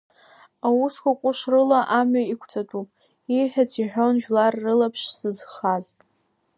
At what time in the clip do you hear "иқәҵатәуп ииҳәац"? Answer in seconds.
2.33-3.71